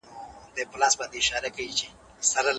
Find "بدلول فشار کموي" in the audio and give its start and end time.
0.71-1.87